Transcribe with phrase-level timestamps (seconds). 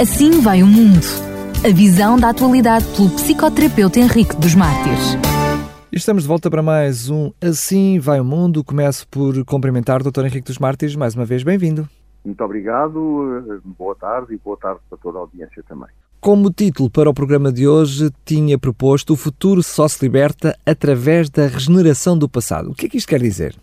[0.00, 1.06] Assim vai o mundo.
[1.64, 5.16] A visão da atualidade pelo psicoterapeuta Henrique dos Mártires.
[5.92, 8.64] Estamos de volta para mais um Assim Vai o Mundo.
[8.64, 10.24] Começo por cumprimentar o Dr.
[10.24, 10.96] Henrique dos Mártires.
[10.96, 11.86] Mais uma vez, bem-vindo.
[12.24, 15.88] Muito obrigado, boa tarde e boa tarde para toda a audiência também.
[16.20, 21.28] Como título para o programa de hoje, tinha proposto O futuro só se liberta através
[21.28, 22.70] da regeneração do passado.
[22.70, 23.54] O que é que isto quer dizer?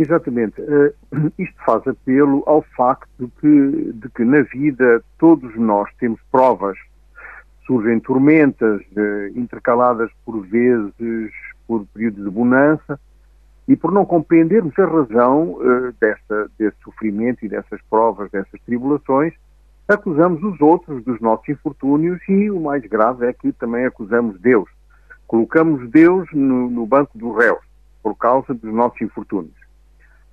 [0.00, 0.58] Exatamente.
[0.62, 6.18] Uh, isto faz apelo ao facto de que, de que na vida todos nós temos
[6.32, 6.78] provas
[7.66, 11.30] surgem tormentas eh, intercaladas por vezes
[11.68, 12.98] por períodos de bonança
[13.68, 19.34] e por não compreendermos a razão eh, dessa, desse sofrimento e dessas provas, dessas tribulações,
[19.86, 24.68] acusamos os outros dos nossos infortúnios e o mais grave é que também acusamos Deus.
[25.28, 27.64] Colocamos Deus no, no banco dos réus
[28.02, 29.59] por causa dos nossos infortúnios.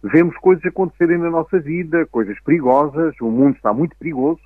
[0.10, 4.40] Vemos coisas acontecerem na nossa vida, coisas perigosas, o mundo está muito perigoso,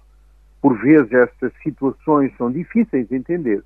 [0.59, 3.63] por vezes estas situações são difíceis de entender.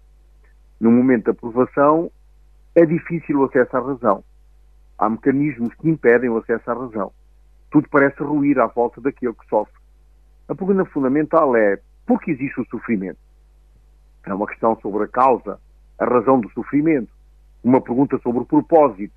[0.77, 2.11] No momento da aprovação,
[2.75, 4.23] é difícil o acesso à razão.
[4.97, 7.13] Há mecanismos que impedem o acesso à razão.
[7.71, 9.79] Tudo parece ruir à volta daquele que sofre.
[10.49, 13.19] A pergunta fundamental é por que existe o sofrimento?
[14.25, 15.61] É uma questão sobre a causa,
[15.97, 17.11] a razão do sofrimento,
[17.63, 19.15] uma pergunta sobre o propósito.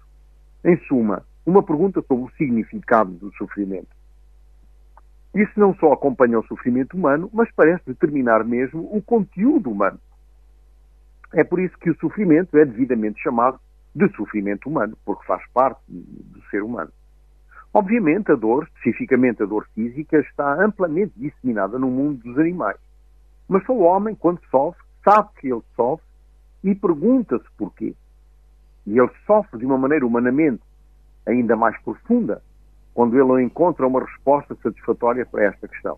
[0.65, 3.89] Em suma, uma pergunta sobre o significado do sofrimento.
[5.35, 9.99] Isso não só acompanha o sofrimento humano, mas parece determinar mesmo o conteúdo humano.
[11.33, 13.59] É por isso que o sofrimento é devidamente chamado
[13.95, 16.91] de sofrimento humano, porque faz parte do ser humano.
[17.73, 22.77] Obviamente, a dor, especificamente a dor física, está amplamente disseminada no mundo dos animais.
[23.49, 26.07] Mas só o homem, quando sofre, sabe que ele sofre
[26.63, 27.95] e pergunta-se porquê.
[28.87, 30.63] E ele sofre de uma maneira humanamente
[31.29, 32.43] ainda mais profunda
[32.95, 35.97] quando ele não encontra uma resposta satisfatória para esta questão.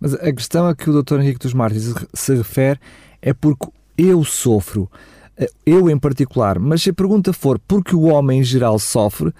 [0.00, 1.20] Mas a questão a que o Dr.
[1.20, 2.80] Henrique dos Mártires se refere
[3.20, 4.90] é porque eu sofro,
[5.38, 9.32] eh, eu em particular, mas se a pergunta for porque o homem em geral sofre,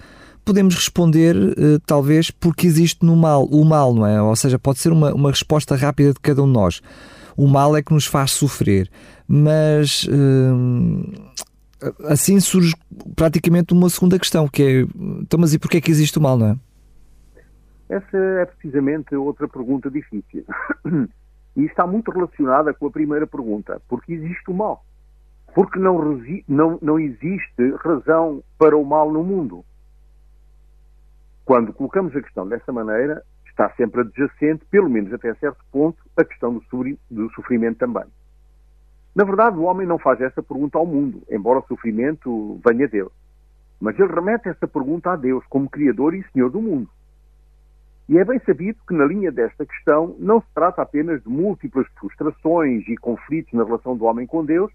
[0.45, 4.21] podemos responder uh, talvez porque existe no mal, o mal, não é?
[4.21, 6.81] Ou seja, pode ser uma, uma resposta rápida de cada um de nós.
[7.35, 8.89] O mal é que nos faz sofrer,
[9.27, 11.33] mas uh,
[12.05, 12.73] assim surge
[13.15, 14.81] praticamente uma segunda questão, que é,
[15.21, 16.57] então, mas e porquê é que existe o mal, não é?
[17.89, 20.45] Essa é precisamente outra pergunta difícil.
[21.55, 23.81] e está muito relacionada com a primeira pergunta.
[23.87, 24.83] Porque existe o mal?
[25.53, 29.63] Porque não, não, não existe razão para o mal no mundo.
[31.45, 36.23] Quando colocamos a questão dessa maneira, está sempre adjacente, pelo menos até certo ponto, a
[36.23, 36.59] questão
[37.11, 38.05] do sofrimento também.
[39.15, 43.11] Na verdade, o homem não faz essa pergunta ao mundo, embora o sofrimento venha dele.
[43.79, 46.89] Mas ele remete essa pergunta a Deus como Criador e Senhor do mundo.
[48.09, 51.87] E é bem sabido que, na linha desta questão, não se trata apenas de múltiplas
[51.99, 54.71] frustrações e conflitos na relação do homem com Deus,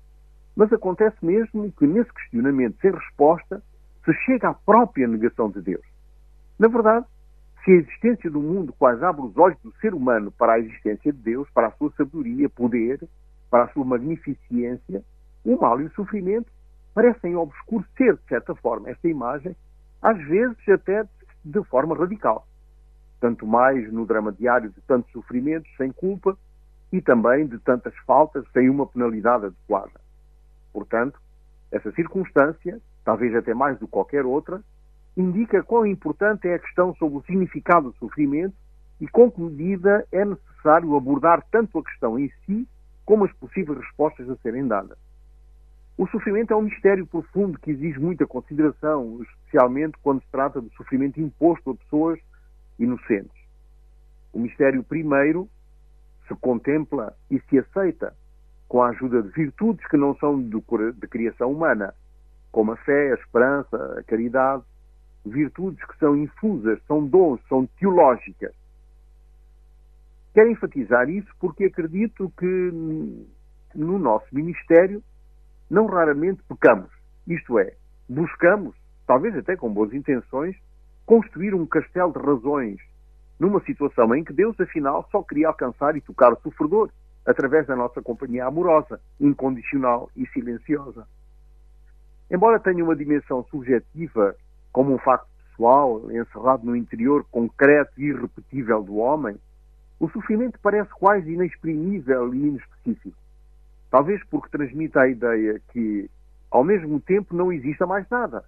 [0.56, 3.62] mas acontece mesmo que, nesse questionamento sem resposta,
[4.04, 5.84] se chega à própria negação de Deus.
[6.58, 7.04] Na verdade,
[7.64, 11.12] se a existência do mundo quase abre os olhos do ser humano para a existência
[11.12, 13.00] de Deus, para a sua sabedoria, poder,
[13.50, 15.02] para a sua magnificência,
[15.44, 16.50] o mal e o sofrimento
[16.94, 19.54] parecem obscurecer, de certa forma, esta imagem,
[20.02, 21.04] às vezes até
[21.44, 22.46] de forma radical
[23.20, 26.36] tanto mais no drama diário de tantos sofrimentos sem culpa
[26.92, 30.00] e também de tantas faltas sem uma penalidade adequada.
[30.72, 31.20] Portanto,
[31.70, 34.62] essa circunstância, talvez até mais do que qualquer outra,
[35.16, 38.54] indica quão importante é a questão sobre o significado do sofrimento
[39.00, 42.66] e com que medida é necessário abordar tanto a questão em si
[43.08, 44.98] como as possíveis respostas a serem dadas.
[45.96, 50.70] O sofrimento é um mistério profundo que exige muita consideração, especialmente quando se trata do
[50.74, 52.20] sofrimento imposto a pessoas
[52.78, 53.32] inocentes.
[54.30, 55.48] O mistério primeiro
[56.26, 58.14] se contempla e se aceita
[58.68, 60.60] com a ajuda de virtudes que não são de,
[61.08, 61.94] criação humana,
[62.52, 64.64] como a fé, a esperança, a caridade,
[65.24, 68.52] virtudes que são infusas, são dons, são teológicas.
[70.38, 72.72] Quero enfatizar isso porque acredito que
[73.74, 75.02] no nosso ministério
[75.68, 76.88] não raramente pecamos.
[77.26, 77.74] Isto é,
[78.08, 80.54] buscamos, talvez até com boas intenções,
[81.04, 82.78] construir um castelo de razões
[83.36, 86.88] numa situação em que Deus, afinal, só queria alcançar e tocar o sofredor
[87.26, 91.04] através da nossa companhia amorosa, incondicional e silenciosa.
[92.30, 94.36] Embora tenha uma dimensão subjetiva,
[94.70, 99.36] como um facto pessoal, encerrado no interior concreto e irrepetível do homem,
[100.00, 103.16] o sofrimento parece quase inexprimível e inespecífico.
[103.90, 106.08] Talvez porque transmita a ideia que,
[106.50, 108.44] ao mesmo tempo, não exista mais nada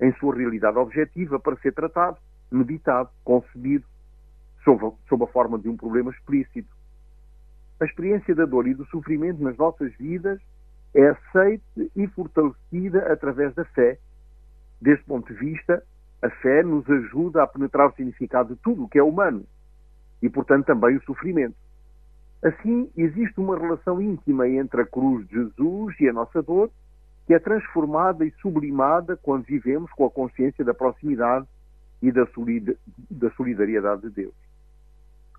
[0.00, 2.18] em sua realidade objetiva para ser tratado,
[2.50, 3.84] meditado, concebido,
[4.62, 6.68] sob, sob a forma de um problema explícito.
[7.80, 10.40] a experiência da dor e do sofrimento nas nossas vidas
[10.94, 13.98] é aceite e fortalecida através da fé.
[14.80, 15.82] Deste ponto de vista,
[16.22, 19.44] a fé nos ajuda a penetrar o significado de tudo o que é humano
[20.22, 21.54] e, portanto, também o sofrimento.
[22.42, 26.70] Assim, existe uma relação íntima entre a cruz de Jesus e a nossa dor,
[27.26, 31.46] que é transformada e sublimada quando vivemos com a consciência da proximidade
[32.00, 34.34] e da solidariedade de Deus.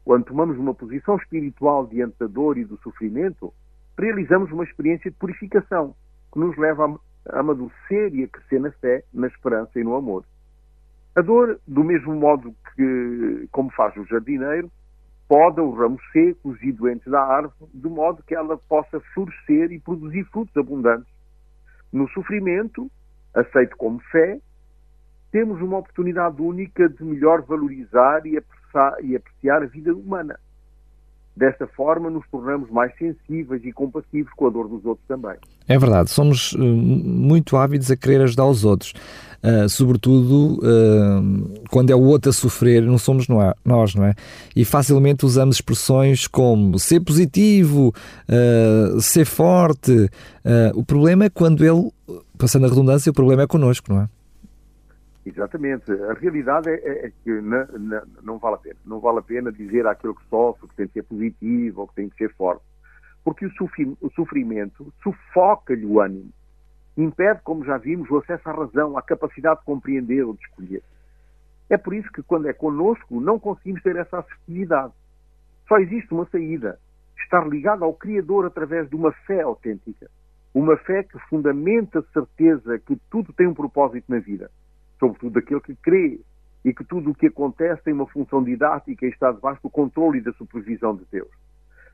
[0.04, 3.54] Quando tomamos uma posição espiritual diante da dor e do sofrimento,
[3.98, 5.96] realizamos uma experiência de purificação
[6.32, 7.00] que nos leva
[7.30, 10.26] a amadurecer e a crescer na fé, na esperança e no amor.
[11.18, 14.72] A dor, do mesmo modo que, como faz o jardineiro,
[15.28, 19.80] poda os ramos secos e doentes da árvore, de modo que ela possa florescer e
[19.80, 21.12] produzir frutos abundantes.
[21.92, 22.88] No sofrimento,
[23.34, 24.38] aceito como fé,
[25.32, 30.40] temos uma oportunidade única de melhor valorizar e apreciar, e apreciar a vida humana.
[31.36, 35.38] Desta forma, nos tornamos mais sensíveis e compassivos com a dor dos outros também.
[35.68, 38.94] É verdade, somos uh, muito ávidos a querer ajudar os outros,
[39.44, 44.14] uh, sobretudo uh, quando é o outro a sofrer, não somos nós, não é?
[44.56, 47.94] E facilmente usamos expressões como ser positivo,
[49.00, 50.10] ser forte.
[50.76, 51.92] o problema é quando ele,
[52.38, 54.10] passando a redundância, o problema é connosco, não é?
[55.28, 55.92] Exatamente.
[55.92, 58.78] A realidade é, é, é que na, na, não vale a pena.
[58.86, 61.96] Não vale a pena dizer àquele que sofre que tem que ser positivo ou que
[61.96, 62.64] tem que ser forte.
[63.26, 66.32] Porque o sofrimento sufoca-lhe o ânimo.
[66.98, 70.84] Impede, como já vimos, o acesso à razão, à capacidade de compreender ou de escolher.
[71.70, 74.94] É por isso que, quando é connosco, não conseguimos ter essa assertividade.
[75.68, 76.80] Só existe uma saída:
[77.20, 80.10] estar ligado ao Criador através de uma fé autêntica.
[80.54, 84.50] Uma fé que fundamenta a certeza que tudo tem um propósito na vida
[85.00, 86.20] sobretudo daquele que crê
[86.66, 90.20] e que tudo o que acontece tem uma função didática e está debaixo do controle
[90.20, 91.30] e da supervisão de Deus.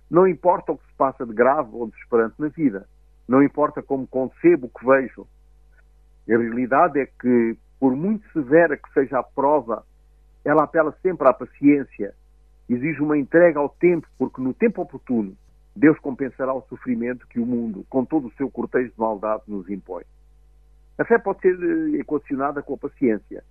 [0.10, 2.88] Não importa o que se passa de grave ou desesperante na vida,
[3.28, 5.28] não importa como concebo o que vejo.
[6.28, 9.86] A realidade é que, por muito severa que seja a prova,
[10.44, 12.14] ela apela sempre à paciência,
[12.70, 15.36] exige uma entrega ao tempo, porque no tempo oportuno
[15.76, 19.68] Deus compensará o sofrimento que o mundo, com todo o seu cortejo de maldade, nos
[19.70, 20.04] impõe.
[20.98, 23.44] A fé pode ser eh, equacionada com a paciência.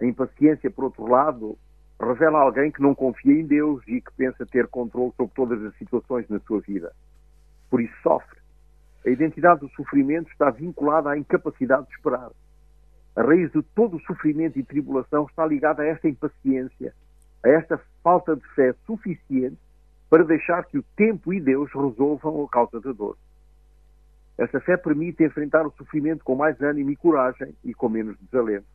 [0.00, 1.58] A impaciência, por outro lado,
[2.00, 5.76] revela alguém que não confia em Deus e que pensa ter controle sobre todas as
[5.76, 6.92] situações na sua vida.
[7.68, 8.37] Por isso sofre.
[9.08, 12.30] A identidade do sofrimento está vinculada à incapacidade de esperar.
[13.16, 16.92] A raiz de todo o sofrimento e tribulação está ligada a esta impaciência,
[17.42, 19.56] a esta falta de fé suficiente
[20.10, 23.16] para deixar que o tempo e Deus resolvam a causa da dor.
[24.36, 28.66] Essa fé permite enfrentar o sofrimento com mais ânimo e coragem e com menos desalento.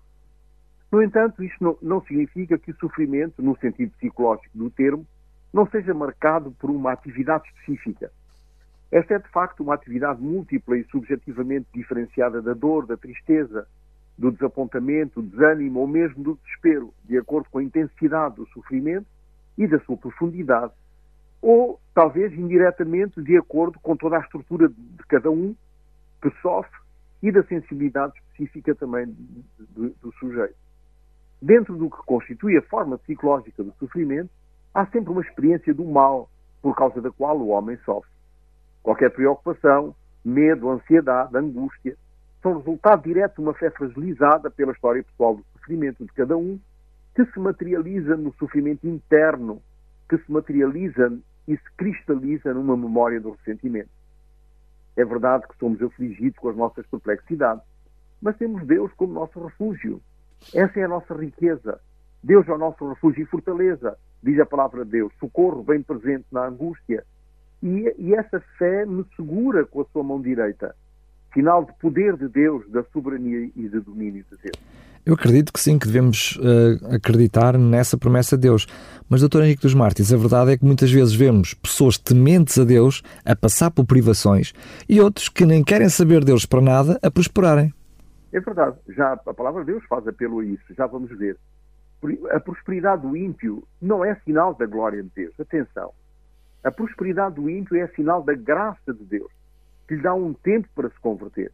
[0.92, 5.06] No entanto, isto não, não significa que o sofrimento, no sentido psicológico do termo,
[5.54, 8.12] não seja marcado por uma atividade específica.
[8.94, 13.68] Esta é, de facto, uma atividade múltipla e subjetivamente diferenciada da dor, da tristeza,
[14.16, 19.08] do desapontamento, do desânimo ou mesmo do desespero, de acordo com a intensidade do sofrimento
[19.58, 20.72] e da sua profundidade,
[21.42, 25.56] ou talvez indiretamente de acordo com toda a estrutura de cada um
[26.22, 26.80] que sofre
[27.24, 29.08] e da sensibilidade específica também
[29.58, 30.56] do, do sujeito.
[31.42, 34.30] Dentro do que constitui a forma psicológica do sofrimento,
[34.72, 36.30] há sempre uma experiência do mal
[36.62, 38.13] por causa da qual o homem sofre.
[38.84, 41.96] Qualquer preocupação, medo, ansiedade, angústia
[42.42, 46.60] são resultado direto de uma fé fragilizada pela história pessoal do sofrimento de cada um,
[47.16, 49.62] que se materializa no sofrimento interno,
[50.10, 53.90] que se materializa e se cristaliza numa memória do ressentimento.
[54.98, 57.64] É verdade que somos afligidos com as nossas perplexidades,
[58.22, 60.02] mas temos Deus como nosso refúgio.
[60.54, 61.80] Essa é a nossa riqueza.
[62.22, 66.26] Deus é o nosso refúgio e fortaleza, diz a palavra de Deus, socorro bem presente
[66.32, 67.06] na angústia.
[67.64, 70.76] E, e essa fé me segura com a sua mão direita,
[71.34, 74.84] sinal de poder de Deus, da soberania e do domínio de Deus.
[75.06, 78.68] Eu acredito que sim, que devemos uh, acreditar nessa promessa de Deus.
[79.10, 82.66] Mas, doutor Henrique dos Mártires, a verdade é que muitas vezes vemos pessoas tementes a
[82.66, 84.54] Deus a passar por privações
[84.88, 87.74] e outros que nem querem saber de Deus para nada a prosperarem.
[88.34, 88.78] É verdade.
[88.90, 90.64] Já a palavra de Deus faz apelo a isso.
[90.76, 91.38] Já vamos ver.
[92.32, 95.34] A prosperidade do ímpio não é sinal da glória de Deus.
[95.40, 95.92] Atenção.
[96.64, 99.32] A prosperidade do ímpio é sinal da graça de Deus,
[99.88, 101.52] que lhe dá um tempo para se converter.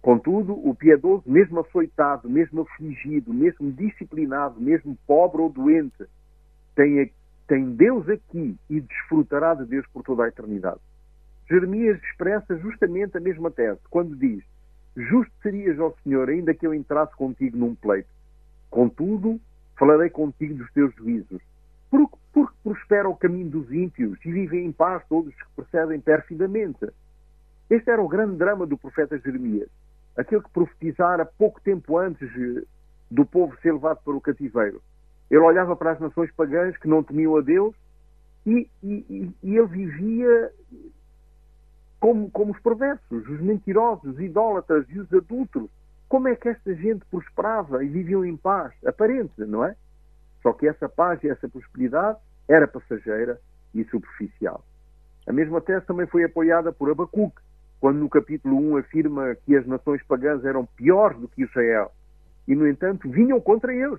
[0.00, 6.04] Contudo, o piedoso, mesmo açoitado, mesmo afligido, mesmo disciplinado, mesmo pobre ou doente,
[6.74, 7.10] tem,
[7.46, 10.80] tem Deus aqui e desfrutará de Deus por toda a eternidade.
[11.48, 14.42] Jeremias expressa justamente a mesma tese, quando diz:
[14.96, 18.08] Justo serias, ó Senhor, ainda que eu entrasse contigo num pleito.
[18.70, 19.40] Contudo,
[19.78, 21.42] falarei contigo dos teus juízos.
[22.34, 26.86] Porque prospera o caminho dos ímpios e vivem em paz todos os que procedem perfidamente.
[27.70, 29.70] Este era o grande drama do profeta Jeremias.
[30.16, 32.28] Aquele que profetizara pouco tempo antes
[33.10, 34.82] do povo ser levado para o cativeiro.
[35.30, 37.74] Ele olhava para as nações pagãs que não temiam a Deus
[38.44, 40.52] e, e, e ele vivia
[42.00, 45.70] como, como os perversos, os mentirosos, os idólatras e os adultos.
[46.08, 48.72] Como é que esta gente prosperava e viviam em paz?
[48.84, 49.74] Aparente, não é?
[50.44, 53.40] Só que essa paz e essa prosperidade era passageira
[53.74, 54.62] e superficial.
[55.26, 57.40] A mesma tese também foi apoiada por Abacuque,
[57.80, 61.90] quando no capítulo 1 afirma que as nações pagãs eram piores do que Israel
[62.46, 63.98] e, no entanto, vinham contra eles,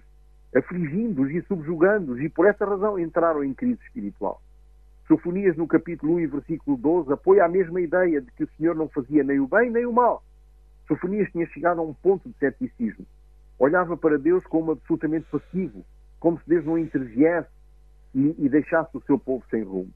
[0.55, 4.39] afligindo-os e subjugando-os, e por essa razão entraram em crise espiritual.
[5.07, 8.75] Sofonias, no capítulo 1 e versículo 12, apoia a mesma ideia de que o Senhor
[8.75, 10.23] não fazia nem o bem nem o mal.
[10.87, 13.05] Sofonias tinha chegado a um ponto de ceticismo.
[13.57, 15.83] Olhava para Deus como absolutamente passivo,
[16.25, 17.51] como se Deus não interviesse
[18.15, 19.91] e, e deixasse o seu povo sem rumo.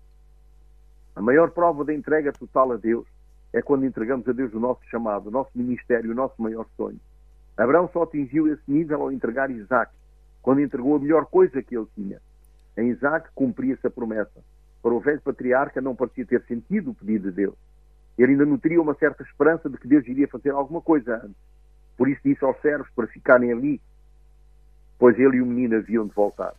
[1.15, 3.07] A maior prova da entrega total a Deus
[3.51, 6.99] é quando entregamos a Deus o nosso chamado, o nosso ministério, o nosso maior sonho.
[7.57, 9.91] Abraão só atingiu esse nível ao entregar Isaac,
[10.39, 12.21] quando entregou a melhor coisa que ele tinha.
[12.77, 14.43] Em Isaac cumpria-se a promessa.
[14.83, 17.55] Para o velho patriarca não parecia ter sentido o pedido de Deus.
[18.19, 21.41] Ele ainda nutria uma certa esperança de que Deus iria fazer alguma coisa antes.
[21.97, 23.81] Por isso disse aos servos para ficarem ali,
[24.99, 26.53] pois ele e o menino haviam de voltar.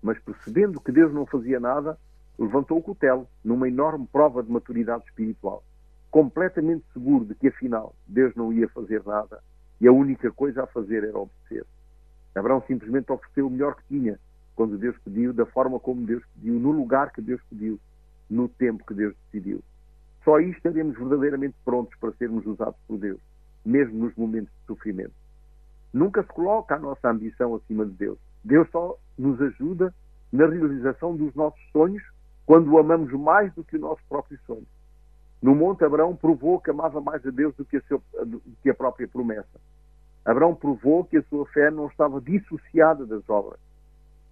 [0.00, 1.98] Mas percebendo que Deus não fazia nada,
[2.38, 5.62] levantou o cutelo numa enorme prova de maturidade espiritual,
[6.10, 9.42] completamente seguro de que afinal Deus não ia fazer nada
[9.80, 11.66] e a única coisa a fazer era obedecer.
[12.34, 14.18] Abraão simplesmente ofereceu o melhor que tinha,
[14.54, 17.78] quando Deus pediu, da forma como Deus pediu, no lugar que Deus pediu,
[18.30, 19.62] no tempo que Deus decidiu.
[20.24, 23.20] Só aí estaremos verdadeiramente prontos para sermos usados por Deus,
[23.64, 25.23] mesmo nos momentos de sofrimento.
[25.94, 28.18] Nunca se coloca a nossa ambição acima de Deus.
[28.42, 29.94] Deus só nos ajuda
[30.32, 32.02] na realização dos nossos sonhos
[32.44, 34.66] quando o amamos mais do que o nosso próprio sonho.
[35.40, 38.70] No Monte Abraão provou que amava mais a Deus do que a, seu, do que
[38.70, 39.60] a própria promessa.
[40.24, 43.60] Abraão provou que a sua fé não estava dissociada das obras.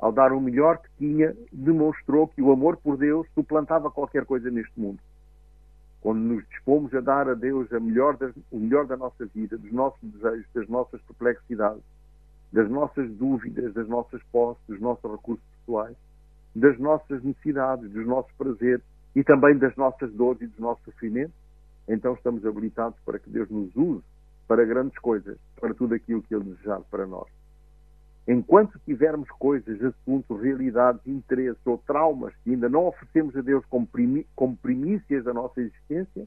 [0.01, 4.51] Ao dar o melhor que tinha, demonstrou que o amor por Deus suplantava qualquer coisa
[4.51, 4.99] neste mundo.
[6.03, 9.73] Quando nos dispomos a dar a Deus melhor das, o melhor da nossa vida, dos
[9.73, 11.85] nossos desejos, das nossas perplexidades,
[12.53, 15.97] das nossas dúvidas, das nossas posses, dos nossos recursos pessoais,
[16.57, 18.83] das nossas necessidades, dos nossos prazeres
[19.15, 21.37] e também das nossas dores e dos nossos sofrimentos,
[21.89, 24.03] então estamos habilitados para que Deus nos use
[24.49, 27.29] para grandes coisas, para tudo aquilo que Ele desejar para nós.
[28.27, 33.89] Enquanto tivermos coisas, assuntos, realidades, interesses ou traumas que ainda não oferecemos a Deus como,
[34.37, 36.27] como primícias da nossa existência,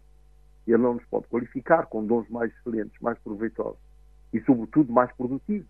[0.67, 3.79] Ele não nos pode qualificar com dons mais excelentes, mais proveitosos
[4.33, 5.67] e, sobretudo, mais produtivos,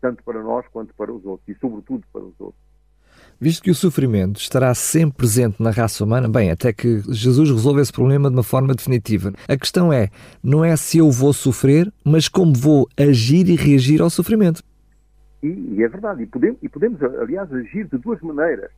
[0.00, 2.72] tanto para nós quanto para os outros e, sobretudo, para os outros.
[3.40, 7.80] Visto que o sofrimento estará sempre presente na raça humana, bem, até que Jesus resolva
[7.80, 9.32] esse problema de uma forma definitiva.
[9.48, 10.10] A questão é,
[10.42, 14.62] não é se eu vou sofrer, mas como vou agir e reagir ao sofrimento.
[15.42, 18.70] E, e é verdade, e podemos, e podemos, aliás, agir de duas maneiras.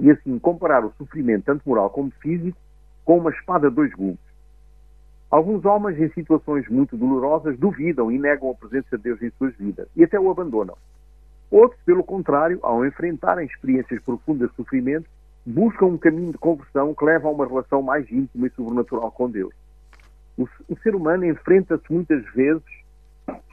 [0.00, 2.58] E assim, comparar o sofrimento, tanto moral como físico,
[3.04, 4.18] com uma espada de dois gumes.
[5.30, 9.54] Alguns homens, em situações muito dolorosas, duvidam e negam a presença de Deus em suas
[9.56, 10.76] vidas e até o abandonam.
[11.50, 15.08] Outros, pelo contrário, ao enfrentarem experiências profundas de sofrimento,
[15.44, 19.30] buscam um caminho de conversão que leva a uma relação mais íntima e sobrenatural com
[19.30, 19.54] Deus.
[20.36, 22.62] O, o ser humano enfrenta-se muitas vezes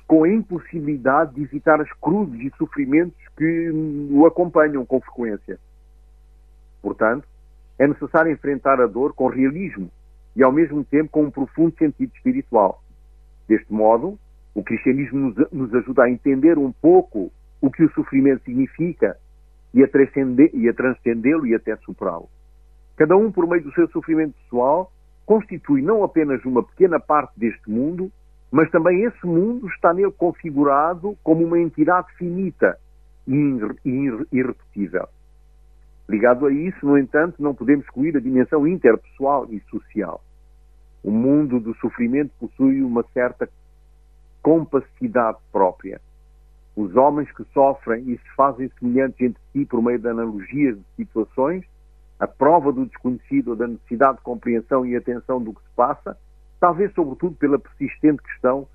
[0.09, 3.69] com a impossibilidade de evitar as cruzes e sofrimentos que
[4.09, 5.59] o acompanham com frequência.
[6.81, 7.27] Portanto,
[7.77, 9.87] é necessário enfrentar a dor com realismo
[10.35, 12.83] e, ao mesmo tempo, com um profundo sentido espiritual.
[13.47, 14.17] Deste modo,
[14.55, 19.15] o cristianismo nos, nos ajuda a entender um pouco o que o sofrimento significa
[19.75, 22.27] e a, a transcendê-lo e até superá-lo.
[22.97, 24.91] Cada um, por meio do seu sofrimento pessoal,
[25.23, 28.11] constitui não apenas uma pequena parte deste mundo,
[28.51, 32.77] mas também esse mundo está nele configurado como uma entidade finita
[33.27, 33.59] e
[34.31, 35.07] irrepetível.
[36.07, 40.23] Ligado a isso, no entanto, não podemos excluir a dimensão interpessoal e social.
[41.03, 43.47] O mundo do sofrimento possui uma certa
[44.41, 46.01] compacidade própria.
[46.75, 50.83] Os homens que sofrem e se fazem semelhantes entre si por meio de analogias de
[50.95, 51.63] situações,
[52.19, 56.17] a prova do desconhecido ou da necessidade de compreensão e atenção do que se passa,
[56.59, 58.67] talvez sobretudo pela persistente questão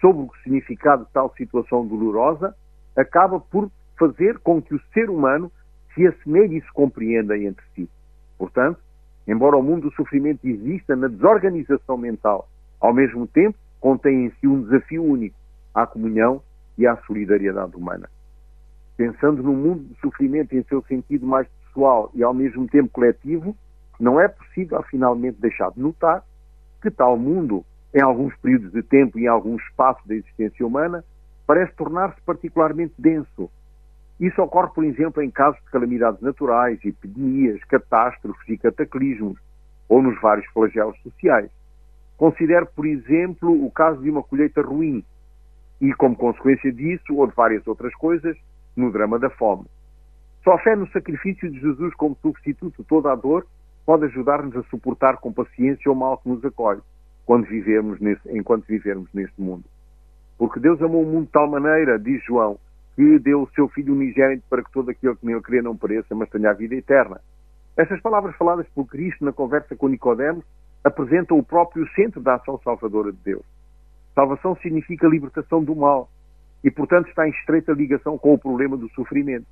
[0.00, 2.54] sobre o significado de tal situação dolorosa,
[2.96, 5.50] acaba por fazer com que o ser humano
[5.94, 7.88] se assemelhe e se compreenda entre si.
[8.36, 8.78] Portanto,
[9.26, 12.48] embora o mundo do sofrimento exista na desorganização mental,
[12.80, 15.36] ao mesmo tempo contém em si um desafio único
[15.74, 16.42] à comunhão
[16.76, 18.08] e à solidariedade humana.
[18.96, 23.56] Pensando no mundo do sofrimento em seu sentido mais pessoal e ao mesmo tempo coletivo,
[23.98, 26.22] não é possível finalmente deixar de notar
[26.80, 31.04] que tal mundo, em alguns períodos de tempo e em alguns espaços da existência humana,
[31.46, 33.50] parece tornar-se particularmente denso.
[34.20, 39.38] Isso ocorre, por exemplo, em casos de calamidades naturais, epidemias, catástrofes e cataclismos,
[39.88, 41.50] ou nos vários flagelos sociais.
[42.16, 45.04] Considere, por exemplo, o caso de uma colheita ruim
[45.80, 48.36] e, como consequência disso, ou de várias outras coisas,
[48.76, 49.66] no drama da fome.
[50.42, 53.46] Só fé no sacrifício de Jesus como substituto de toda a dor
[53.88, 56.82] pode ajudar-nos a suportar com paciência o mal que nos acolhe
[57.24, 59.64] quando vivermos nesse, enquanto vivermos neste mundo.
[60.36, 62.58] Porque Deus amou o mundo de tal maneira, diz João,
[62.94, 66.14] que deu o seu Filho unigênito para que todo aquele que nele crê não pereça,
[66.14, 67.18] mas tenha a vida eterna.
[67.78, 70.44] Estas palavras faladas por Cristo na conversa com Nicodemos
[70.84, 73.44] apresentam o próprio centro da ação salvadora de Deus.
[74.14, 76.10] Salvação significa libertação do mal
[76.62, 79.46] e, portanto, está em estreita ligação com o problema do sofrimento.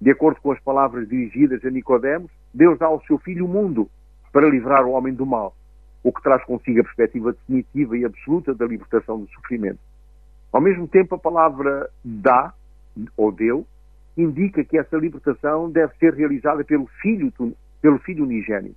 [0.00, 3.88] De acordo com as palavras dirigidas a Nicodemos, Deus dá ao seu filho o mundo
[4.32, 5.54] para livrar o homem do mal,
[6.02, 9.78] o que traz consigo a perspectiva definitiva e absoluta da libertação do sofrimento.
[10.52, 12.52] Ao mesmo tempo, a palavra dá,
[13.16, 13.66] ou deu,
[14.16, 17.32] indica que essa libertação deve ser realizada pelo filho,
[17.80, 18.76] pelo filho unigênito,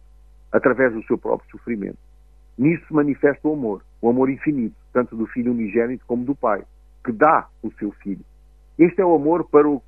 [0.51, 1.97] através do seu próprio sofrimento.
[2.57, 6.63] Nisso se manifesta o amor, o amor infinito, tanto do filho unigênito como do pai,
[7.03, 8.25] que dá o seu filho.
[8.79, 9.81] Este é o amor para, o,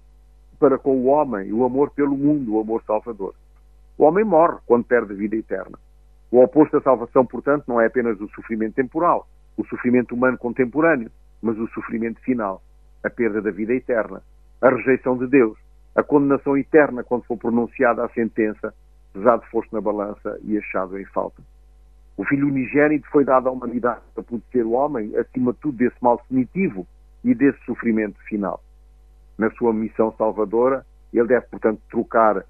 [0.60, 3.34] para com o homem, o amor pelo mundo, o amor salvador.
[3.98, 5.78] O homem morre quando perde a vida eterna.
[6.32, 11.10] O oposto da salvação, portanto, não é apenas o sofrimento temporal, o sofrimento humano contemporâneo,
[11.42, 12.62] mas o sofrimento final,
[13.04, 14.22] a perda da vida eterna,
[14.62, 15.58] a rejeição de Deus,
[15.96, 18.74] a condenação eterna quando for pronunciada a sentença,
[19.14, 21.42] pesado foste na balança e achado em falta.
[22.16, 25.96] O Filho unigênito foi dado à humanidade para proteger o homem, acima de tudo, desse
[26.02, 26.86] mal definitivo
[27.24, 28.62] e desse sofrimento final.
[29.40, 32.46] Na sua missão salvadora, ele deve, portanto, trocar,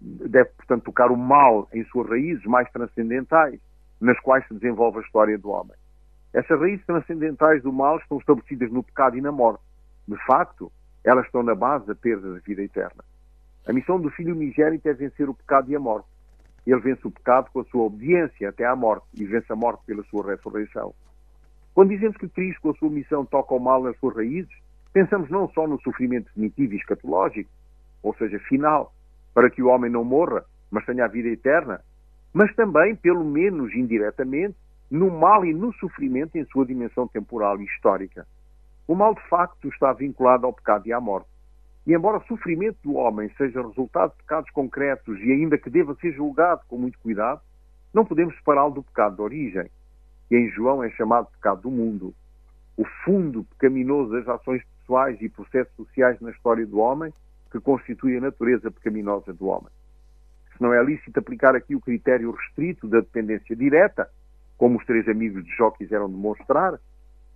[0.00, 3.60] deve, portanto, tocar o mal em suas raízes mais transcendentais,
[4.00, 5.76] nas quais se desenvolve a história do homem.
[6.34, 9.62] Essas raízes transcendentais do mal estão estabelecidas no pecado e na morte.
[10.08, 10.72] De facto,
[11.04, 13.04] elas estão na base da perda da vida eterna.
[13.68, 16.08] A missão do Filho unigênito é vencer o pecado e a morte.
[16.66, 19.84] Ele vence o pecado com a sua obediência até à morte e vence a morte
[19.86, 20.92] pela sua ressurreição.
[21.74, 24.52] Quando dizemos que Cristo, com a sua missão, toca o mal nas suas raízes,
[24.98, 27.48] pensamos não só no sofrimento definitivo e escatológico,
[28.02, 28.92] ou seja, final,
[29.32, 31.80] para que o homem não morra, mas tenha a vida eterna,
[32.34, 34.56] mas também, pelo menos indiretamente,
[34.90, 38.26] no mal e no sofrimento em sua dimensão temporal e histórica.
[38.88, 41.28] O mal, de facto, está vinculado ao pecado e à morte.
[41.86, 45.94] E embora o sofrimento do homem seja resultado de pecados concretos e ainda que deva
[46.00, 47.40] ser julgado com muito cuidado,
[47.94, 49.70] não podemos separá-lo do pecado de origem,
[50.28, 52.12] que em João é chamado pecado do mundo.
[52.76, 57.12] O fundo pecaminoso das ações pessoais e processos sociais na história do homem,
[57.52, 59.68] que constitui a natureza pecaminosa do homem.
[60.56, 64.08] Se não é lícito aplicar aqui o critério restrito da dependência direta,
[64.56, 66.78] como os três amigos de Jó quiseram demonstrar,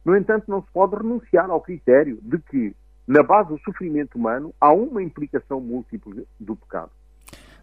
[0.05, 2.75] no entanto, não se pode renunciar ao critério de que
[3.07, 6.91] na base do sofrimento humano, há uma implicação múltipla do pecado.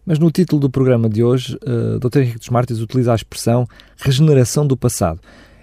[0.04, 2.20] Mas no título do programa de hoje, uh, Dr.
[2.20, 5.20] Henrique dos Martins utiliza a expressão regeneração do passado.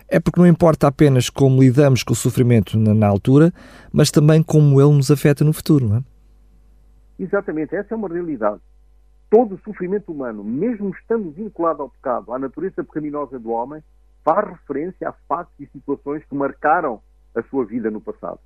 [0.10, 3.52] É porque não importa apenas como lidamos com o sofrimento na, na altura,
[3.92, 6.04] mas também como ele nos afeta no futuro, não é?
[7.20, 8.62] Exatamente, essa é uma realidade.
[9.30, 13.84] Todo o sofrimento humano, mesmo estando vinculado ao pecado, à natureza pecaminosa do homem,
[14.24, 17.02] faz referência a fatos e situações que marcaram
[17.36, 18.40] a sua vida no passado.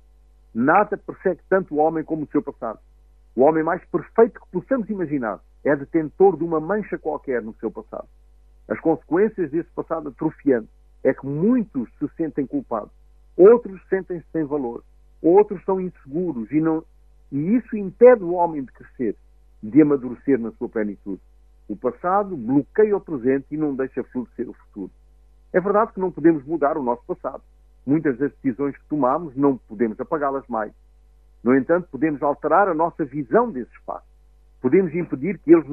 [0.52, 2.80] Nada persegue tanto o homem como o seu passado.
[3.36, 7.70] O homem mais perfeito que possamos imaginar é detentor de uma mancha qualquer no seu
[7.70, 8.08] passado.
[8.68, 10.68] As consequências desse passado atrofiante
[11.04, 12.92] é que muitos se sentem culpados,
[13.36, 14.82] outros sentem-se sem valor,
[15.20, 16.84] outros são inseguros e, não,
[17.30, 19.16] e isso impede o homem de crescer,
[19.62, 21.20] de amadurecer na sua plenitude.
[21.68, 24.90] O passado bloqueia o presente e não deixa florescer o futuro.
[25.52, 27.42] É verdade que não podemos mudar o nosso passado,
[27.84, 30.72] Muitas das decisões que tomamos não podemos apagá-las mais.
[31.42, 34.06] No entanto, podemos alterar a nossa visão desse espaço.
[34.60, 35.66] Podemos impedir que eles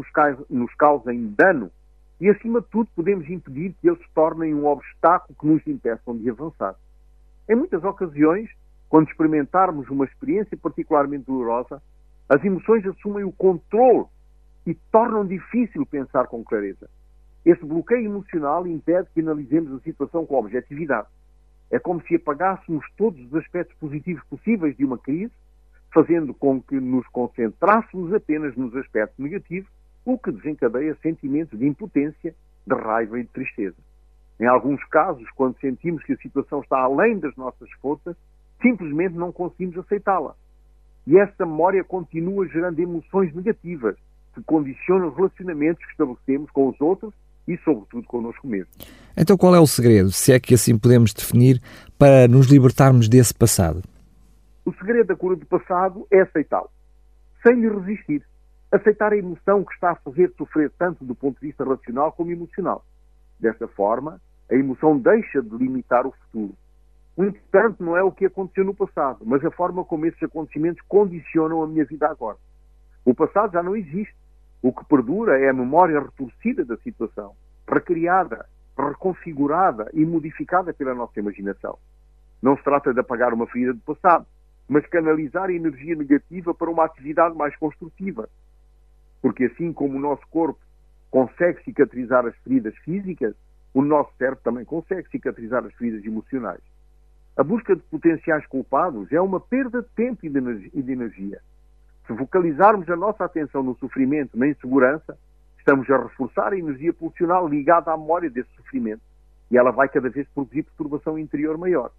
[0.50, 1.70] nos causem dano
[2.20, 6.18] e, acima de tudo, podemos impedir que eles se tornem um obstáculo que nos impeçam
[6.18, 6.76] de avançar.
[7.48, 8.50] Em muitas ocasiões,
[8.90, 11.82] quando experimentarmos uma experiência particularmente dolorosa,
[12.28, 14.06] as emoções assumem o controle
[14.66, 16.90] e tornam difícil pensar com clareza.
[17.46, 21.08] Esse bloqueio emocional impede que analisemos a situação com objetividade.
[21.72, 25.32] É como se apagássemos todos os aspectos positivos possíveis de uma crise,
[25.94, 29.70] fazendo com que nos concentrássemos apenas nos aspectos negativos,
[30.14, 32.34] o que desencadeia sentimentos de impotência,
[32.66, 33.76] de raiva e de tristeza.
[34.40, 38.16] Em alguns casos, quando sentimos que a situação está além das nossas forças,
[38.62, 40.36] simplesmente não conseguimos aceitá-la.
[41.06, 43.96] E essa memória continua gerando emoções negativas,
[44.34, 47.14] que condicionam os relacionamentos que estabelecemos com os outros
[47.48, 48.76] e, sobretudo, connosco mesmos.
[49.18, 51.62] Então, qual é o segredo, se é que assim podemos definir,
[51.98, 53.84] para nos libertarmos desse passado?
[54.66, 56.70] O segredo da cura do passado é aceitá-lo,
[57.44, 58.24] sem lhe resistir.
[58.72, 62.32] Aceitar a emoção que está a fazer sofrer tanto do ponto de vista racional como
[62.32, 62.86] emocional.
[63.40, 66.54] Desta forma, a emoção deixa de limitar o futuro.
[67.18, 70.82] O importante não é o que aconteceu no passado, mas a forma como esses acontecimentos
[70.88, 72.38] condicionam a minha vida agora.
[73.04, 74.16] O passado já não existe.
[74.62, 77.34] O que perdura é a memória retorcida da situação,
[77.68, 78.46] recriada,
[78.78, 81.78] reconfigurada e modificada pela nossa imaginação.
[82.42, 84.26] Não se trata de apagar uma ferida do passado,
[84.68, 88.30] mas canalizar a energia negativa para uma atividade mais construtiva.
[89.22, 90.60] Porque assim como o nosso corpo
[91.12, 93.36] consegue cicatrizar as feridas físicas,
[93.74, 96.62] o nosso cérebro também consegue cicatrizar as feridas emocionais.
[97.38, 101.40] A busca de potenciais culpados é uma perda de tempo e de energia.
[102.06, 105.18] Se focalizarmos a nossa atenção no sofrimento, na insegurança,
[105.58, 109.02] estamos a reforçar a energia pulsional ligada à memória desse sofrimento
[109.52, 111.92] e ela vai cada vez produzir perturbação interior maior.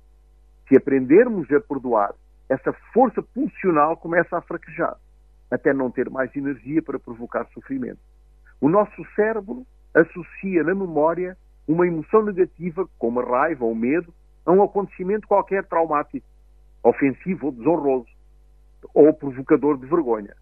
[0.69, 2.13] Se aprendermos a perdoar,
[2.49, 4.97] essa força pulsional começa a fraquejar,
[5.51, 7.99] até não ter mais energia para provocar sofrimento.
[8.61, 11.37] O nosso cérebro associa na memória
[11.67, 14.13] uma emoção negativa, como a raiva ou medo,
[14.45, 16.27] a um acontecimento qualquer traumático,
[16.83, 18.09] ofensivo ou desonroso,
[18.95, 20.35] ou provocador de vergonha.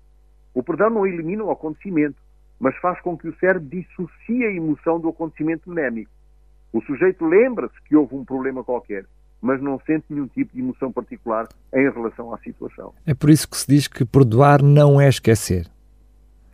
[0.55, 2.17] O perdão não elimina o acontecimento,
[2.59, 6.11] mas faz com que o cérebro dissocie a emoção do acontecimento némico.
[6.73, 9.05] O sujeito lembra-se que houve um problema qualquer,
[9.41, 12.93] mas não sente nenhum tipo de emoção particular em relação à situação.
[13.07, 15.67] É por isso que se diz que perdoar não é esquecer.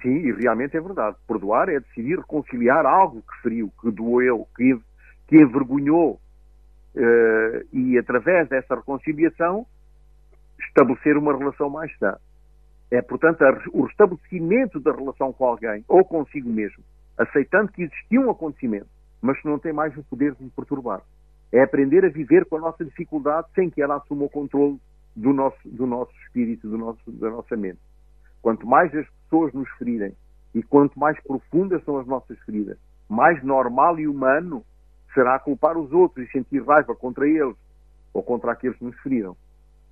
[0.02, 1.16] Sim, e realmente é verdade.
[1.26, 4.78] Perdoar é decidir reconciliar algo que feriu, que doeu, que,
[5.26, 6.20] que envergonhou.
[6.94, 9.66] Uh, e através dessa reconciliação
[10.68, 12.16] estabelecer uma relação mais sã.
[12.90, 16.84] É, portanto, a, o restabelecimento da relação com alguém ou consigo mesmo,
[17.18, 18.86] aceitando que existia um acontecimento,
[19.20, 21.00] mas que não tem mais o poder de me perturbar.
[21.54, 24.76] É aprender a viver com a nossa dificuldade sem que ela assuma o controle
[25.14, 27.78] do nosso, do nosso espírito, do nosso, da nossa mente.
[28.42, 30.12] Quanto mais as pessoas nos ferirem
[30.52, 32.76] e quanto mais profundas são as nossas feridas,
[33.08, 34.64] mais normal e humano
[35.14, 37.54] será culpar os outros e sentir raiva contra eles
[38.12, 39.36] ou contra aqueles que nos feriram.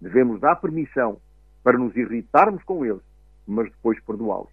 [0.00, 1.18] Devemos dar permissão
[1.62, 3.02] para nos irritarmos com eles,
[3.46, 4.50] mas depois perdoá-los.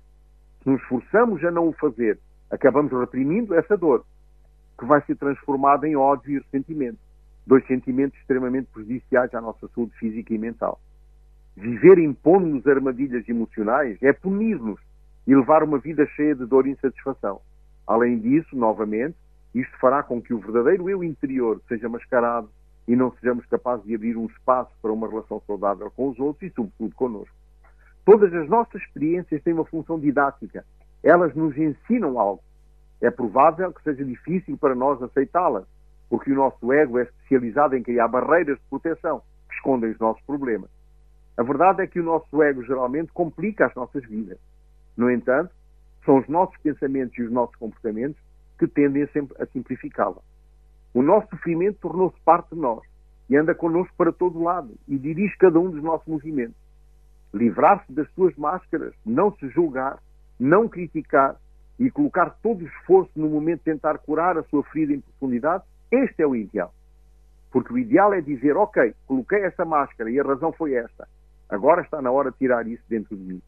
[0.61, 2.19] Se nos esforçamos a não o fazer,
[2.51, 4.05] acabamos reprimindo essa dor,
[4.79, 6.97] que vai ser transformada em ódio e ressentimento.
[7.45, 10.79] Dois sentimentos extremamente prejudiciais à nossa saúde física e mental.
[11.55, 14.79] Viver impondo-nos armadilhas emocionais é punir-nos
[15.27, 17.41] e levar uma vida cheia de dor e insatisfação.
[17.85, 19.15] Além disso, novamente,
[19.53, 22.49] isto fará com que o verdadeiro eu interior seja mascarado
[22.87, 26.49] e não sejamos capazes de abrir um espaço para uma relação saudável com os outros
[26.49, 27.35] e, sobretudo, connosco.
[28.05, 30.65] Todas as nossas experiências têm uma função didática.
[31.03, 32.41] Elas nos ensinam algo.
[33.01, 35.65] É provável que seja difícil para nós aceitá-las,
[36.09, 40.21] porque o nosso ego é especializado em criar barreiras de proteção que escondem os nossos
[40.23, 40.69] problemas.
[41.37, 44.37] A verdade é que o nosso ego geralmente complica as nossas vidas.
[44.97, 45.53] No entanto,
[46.05, 48.19] são os nossos pensamentos e os nossos comportamentos
[48.57, 50.21] que tendem a simplificá-la.
[50.93, 52.81] O nosso sofrimento tornou-se parte de nós
[53.29, 56.57] e anda connosco para todo lado e dirige cada um dos nossos movimentos.
[57.33, 59.99] Livrar-se das suas máscaras, não se julgar,
[60.39, 61.37] não criticar
[61.79, 65.63] e colocar todo o esforço no momento de tentar curar a sua ferida em profundidade,
[65.89, 66.73] este é o ideal.
[67.51, 71.07] Porque o ideal é dizer, ok, coloquei essa máscara e a razão foi esta.
[71.47, 73.41] Agora está na hora de tirar isso dentro de mim.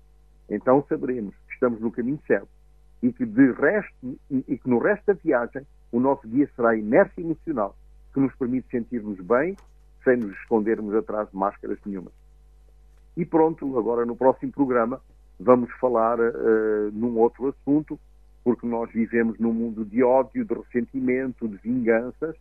[0.50, 2.48] Então saberemos que estamos no caminho certo
[3.04, 6.78] e que, de resto, e que no resto da viagem o nosso guia será a
[6.78, 7.76] inércia emocional
[8.14, 9.56] que nos permite sentir-nos bem
[10.04, 12.12] sem nos escondermos atrás de máscaras nenhuma.
[13.16, 15.02] E pronto, agora no próximo programa
[15.40, 18.00] vamos falar uh, num outro assunto,
[18.44, 22.36] porque nós vivemos num mundo de ódio, de ressentimento, de vinganças,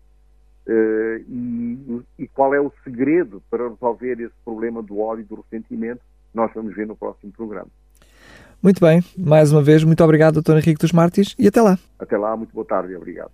[0.66, 5.36] uh, e, e, qual é o segredo para resolver esse problema do ódio e do
[5.42, 6.00] ressentimento,
[6.32, 7.68] nós vamos ver no próximo programa.
[8.62, 10.58] Muito bem, mais uma vez, muito obrigado, Dr.
[10.58, 11.78] Henrique dos Martins, e até lá.
[11.98, 13.30] Até lá, muito boa tarde e obrigado.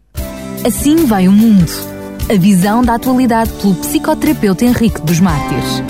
[0.65, 1.67] Assim vai o mundo.
[2.31, 5.83] A visão da atualidade pelo psicoterapeuta Henrique dos Mártires.